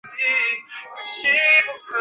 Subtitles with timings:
[0.03, 1.81] 这就是容庚。